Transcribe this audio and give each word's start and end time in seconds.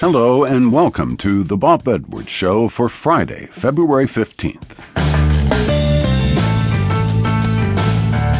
Hello 0.00 0.44
and 0.44 0.72
welcome 0.72 1.14
to 1.18 1.44
the 1.44 1.58
Bob 1.58 1.86
Edwards 1.86 2.30
Show 2.30 2.70
for 2.70 2.88
Friday, 2.88 3.50
February 3.52 4.06
15th. 4.06 4.78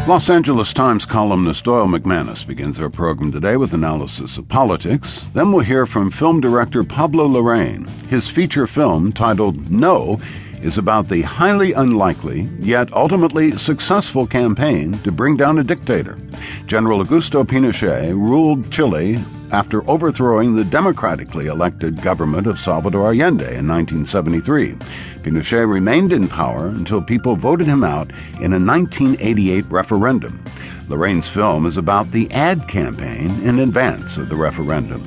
Los 0.09 0.31
Angeles 0.31 0.73
Times 0.73 1.05
columnist 1.05 1.65
Doyle 1.65 1.87
McManus 1.87 2.47
begins 2.47 2.81
our 2.81 2.89
program 2.89 3.31
today 3.31 3.59
with 3.59 3.75
analysis 3.75 4.39
of 4.39 4.49
politics. 4.49 5.27
Then 5.35 5.53
we'll 5.53 5.61
hear 5.61 5.85
from 5.85 6.11
film 6.11 6.41
director 6.41 6.83
Pablo 6.83 7.29
Larraín. 7.29 7.87
His 8.09 8.31
feature 8.31 8.67
film, 8.67 9.13
titled 9.13 9.71
No, 9.71 10.19
is 10.63 10.79
about 10.79 11.09
the 11.09 11.23
highly 11.23 11.73
unlikely, 11.73 12.43
yet 12.59 12.93
ultimately 12.93 13.57
successful 13.57 14.27
campaign 14.27 14.93
to 14.99 15.13
bring 15.13 15.37
down 15.37 15.59
a 15.59 15.65
dictator. 15.65 16.19
General 16.67 17.05
Augusto 17.05 17.45
Pinochet 17.45 18.13
ruled 18.13 18.71
Chile 18.71 19.19
after 19.53 19.89
overthrowing 19.91 20.55
the 20.55 20.65
democratically 20.65 21.47
elected 21.47 22.03
government 22.03 22.47
of 22.47 22.59
Salvador 22.59 23.09
Allende 23.09 23.45
in 23.45 23.67
1973. 23.67 24.75
Pinochet 25.23 25.69
remained 25.69 26.13
in 26.13 26.29
power 26.29 26.67
until 26.67 27.03
people 27.03 27.37
voted 27.37 27.67
him 27.67 27.83
out 27.83 28.11
in 28.41 28.53
a 28.53 28.59
1988 28.59 29.65
referendum. 29.69 30.43
Larraín's 30.87 31.29
film 31.29 31.67
is 31.67 31.77
about 31.77 32.11
the 32.11 32.31
ad 32.33 32.67
campaign 32.69 33.31
in 33.43 33.61
advance 33.61 34.17
of 34.17 34.29
the 34.29 34.37
referendum. 34.37 35.03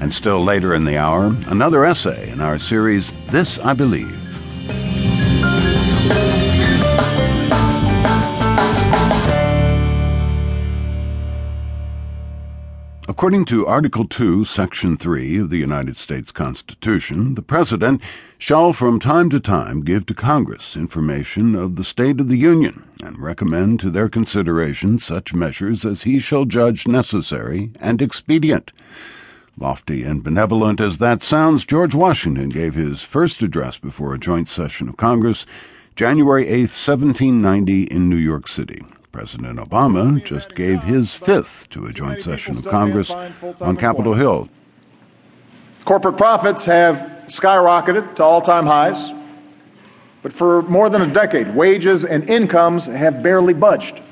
And 0.00 0.12
still 0.12 0.44
later 0.44 0.74
in 0.74 0.84
the 0.84 0.98
hour, 0.98 1.34
another 1.46 1.84
essay 1.84 2.30
in 2.30 2.40
our 2.40 2.58
series, 2.58 3.12
This 3.30 3.58
I 3.58 3.72
Believe. 3.72 4.25
According 13.08 13.44
to 13.46 13.68
Article 13.68 14.04
2, 14.04 14.44
Section 14.44 14.96
3 14.96 15.38
of 15.38 15.48
the 15.48 15.58
United 15.58 15.96
States 15.96 16.32
Constitution, 16.32 17.36
the 17.36 17.42
President 17.42 18.02
shall 18.36 18.72
from 18.72 18.98
time 18.98 19.30
to 19.30 19.38
time 19.38 19.82
give 19.82 20.06
to 20.06 20.14
Congress 20.14 20.74
information 20.74 21.54
of 21.54 21.76
the 21.76 21.84
state 21.84 22.18
of 22.18 22.28
the 22.28 22.36
Union 22.36 22.82
and 23.04 23.20
recommend 23.20 23.78
to 23.78 23.90
their 23.90 24.08
consideration 24.08 24.98
such 24.98 25.32
measures 25.32 25.84
as 25.84 26.02
he 26.02 26.18
shall 26.18 26.46
judge 26.46 26.88
necessary 26.88 27.70
and 27.78 28.02
expedient. 28.02 28.72
Lofty 29.56 30.02
and 30.02 30.24
benevolent 30.24 30.80
as 30.80 30.98
that 30.98 31.22
sounds, 31.22 31.64
George 31.64 31.94
Washington 31.94 32.48
gave 32.48 32.74
his 32.74 33.02
first 33.02 33.40
address 33.40 33.78
before 33.78 34.14
a 34.14 34.18
joint 34.18 34.48
session 34.48 34.88
of 34.88 34.96
Congress 34.96 35.46
January 35.94 36.48
8, 36.48 36.62
1790, 36.62 37.84
in 37.84 38.08
New 38.08 38.16
York 38.16 38.48
City. 38.48 38.84
President 39.16 39.58
Obama 39.58 40.22
just 40.22 40.54
gave 40.54 40.82
his 40.82 41.14
fifth 41.14 41.70
to 41.70 41.86
a 41.86 41.90
joint 41.90 42.20
session 42.20 42.58
of 42.58 42.66
Congress 42.66 43.10
on 43.62 43.74
Capitol 43.74 44.12
Hill. 44.12 44.46
Corporate 45.86 46.18
profits 46.18 46.66
have 46.66 46.96
skyrocketed 47.24 48.14
to 48.16 48.22
all 48.22 48.42
time 48.42 48.66
highs, 48.66 49.10
but 50.20 50.34
for 50.34 50.60
more 50.64 50.90
than 50.90 51.00
a 51.00 51.06
decade, 51.06 51.54
wages 51.54 52.04
and 52.04 52.28
incomes 52.28 52.88
have 52.88 53.22
barely 53.22 53.54
budged. 53.54 54.02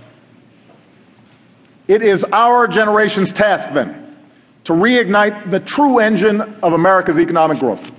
It 1.86 2.02
is 2.02 2.24
our 2.32 2.66
generation's 2.66 3.30
task, 3.30 3.68
then, 3.74 4.16
to 4.64 4.72
reignite 4.72 5.50
the 5.50 5.60
true 5.60 5.98
engine 5.98 6.40
of 6.62 6.72
America's 6.72 7.18
economic 7.18 7.58
growth 7.58 7.90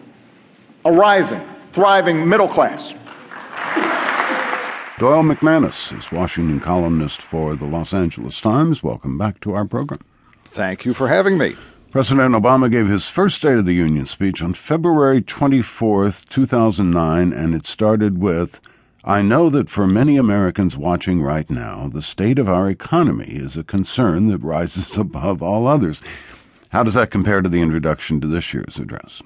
a 0.86 0.92
rising, 0.92 1.48
thriving 1.72 2.28
middle 2.28 2.48
class 2.48 2.96
Doyle 4.98 5.24
McManus 5.24 5.98
is 5.98 6.10
Washington 6.10 6.62
columnist 6.62 7.22
for 7.22 7.58
the 7.58 7.66
Los 7.66 7.94
Angeles 7.94 8.40
Times. 8.40 8.82
Welcome 8.82 9.18
back 9.18 9.42
to 9.42 9.54
our 9.54 9.66
program. 9.66 10.00
Thank 10.46 10.86
you 10.86 10.94
for 10.94 11.10
having 11.10 11.38
me. 11.38 11.58
President 11.92 12.34
Obama 12.34 12.72
gave 12.72 12.88
his 12.88 13.06
first 13.06 13.36
State 13.36 13.58
of 13.58 13.66
the 13.66 13.74
Union 13.74 14.08
speech 14.08 14.42
on 14.42 14.54
February 14.54 15.22
24th, 15.22 16.26
2009, 16.30 17.34
and 17.34 17.54
it 17.54 17.68
started 17.68 18.20
with 18.20 18.62
I 19.04 19.22
know 19.22 19.50
that 19.50 19.70
for 19.70 19.86
many 19.86 20.16
Americans 20.16 20.78
watching 20.78 21.22
right 21.22 21.50
now, 21.50 21.90
the 21.90 22.02
state 22.02 22.40
of 22.40 22.48
our 22.48 22.70
economy 22.70 23.36
is 23.36 23.58
a 23.58 23.66
concern 23.66 24.30
that 24.30 24.38
rises 24.38 24.98
above 24.98 25.44
all 25.44 25.68
others. 25.68 26.02
How 26.70 26.84
does 26.84 26.94
that 26.94 27.12
compare 27.12 27.42
to 27.42 27.50
the 27.50 27.62
introduction 27.62 28.22
to 28.22 28.28
this 28.28 28.54
year's 28.54 28.78
address? 28.78 29.22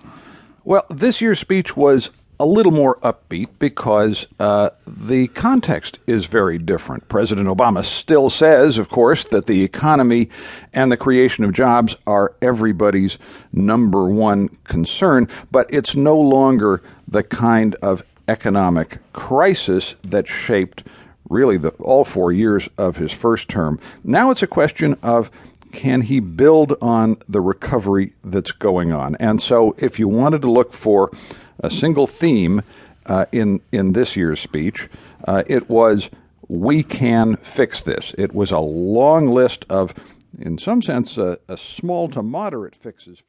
Well, 0.64 0.86
this 0.90 1.22
year's 1.22 1.40
speech 1.40 1.78
was 1.78 2.10
a 2.40 2.46
little 2.46 2.72
more 2.72 2.96
upbeat 2.98 3.50
because 3.60 4.26
uh, 4.40 4.70
the 4.88 5.28
context 5.30 6.00
is 6.08 6.26
very 6.26 6.58
different. 6.58 7.08
President 7.10 7.50
Obama 7.50 7.84
still 7.84 8.30
says, 8.30 8.78
of 8.78 8.90
course, 8.90 9.26
that 9.26 9.46
the 9.46 9.64
economy 9.64 10.30
and 10.74 10.92
the 10.92 10.98
creation 10.98 11.44
of 11.44 11.52
jobs 11.52 11.98
are 12.08 12.34
everybody's 12.42 13.18
number 13.52 14.10
one 14.10 14.48
concern, 14.64 15.28
but 15.52 15.72
it's 15.74 15.96
no 15.96 16.18
longer 16.18 16.82
the 17.08 17.24
kind 17.24 17.76
of 17.82 18.04
economic 18.30 19.00
crisis 19.12 19.96
that 20.04 20.28
shaped 20.28 20.84
really 21.30 21.58
the, 21.58 21.70
all 21.80 22.06
four 22.06 22.32
years 22.32 22.70
of 22.78 22.96
his 22.96 23.12
first 23.12 23.50
term. 23.50 23.80
Now 24.04 24.32
it's 24.32 24.44
a 24.44 24.48
question 24.48 24.98
of 25.04 25.30
can 25.72 26.02
he 26.02 26.20
build 26.20 26.76
on 26.82 27.18
the 27.28 27.42
recovery 27.42 28.14
that's 28.24 28.52
going 28.52 28.92
on? 28.92 29.16
And 29.18 29.40
so, 29.40 29.76
if 29.78 30.00
you 30.00 30.08
wanted 30.08 30.42
to 30.42 30.50
look 30.50 30.74
for 30.74 31.12
a 31.60 31.70
single 31.70 32.08
theme 32.08 32.62
uh, 33.06 33.26
in 33.32 33.62
in 33.72 33.94
this 33.94 34.16
year's 34.16 34.40
speech. 34.40 34.90
Uh, 35.28 35.44
it 35.48 35.70
was 35.70 36.10
we 36.50 36.84
can 36.84 37.38
fix 37.38 37.84
this. 37.84 38.14
It 38.18 38.34
was 38.34 38.52
a 38.52 38.60
long 38.60 39.28
list 39.28 39.66
of, 39.70 39.94
in 40.40 40.58
some 40.58 40.82
sense, 40.82 41.18
a 41.18 41.38
small 41.56 42.10
to 42.10 42.22
moderate 42.24 42.76
fixes. 42.76 43.22